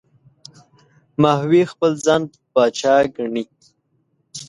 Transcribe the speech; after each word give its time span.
ماهوی 1.21 1.63
خپل 1.71 1.91
ځان 2.05 2.21
پاچا 2.53 2.95
ګڼي. 3.15 3.43